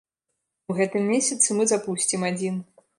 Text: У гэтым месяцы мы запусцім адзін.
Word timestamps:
У 0.69 0.77
гэтым 0.79 1.03
месяцы 1.13 1.47
мы 1.59 1.69
запусцім 1.73 2.29
адзін. 2.33 2.63